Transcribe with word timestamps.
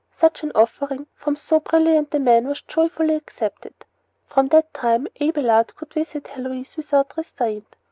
Such 0.17 0.41
an 0.41 0.51
offer 0.55 0.87
coming 0.87 1.05
from 1.13 1.35
so 1.35 1.59
brilliant 1.59 2.11
a 2.15 2.17
man 2.17 2.47
was 2.47 2.63
joyfully 2.63 3.13
accepted. 3.13 3.75
From 4.25 4.47
that 4.47 4.73
time 4.73 5.07
Abelard 5.21 5.75
could 5.75 5.93
visit 5.93 6.29
Heloise 6.29 6.75
without 6.75 7.15
restraint. 7.15 7.75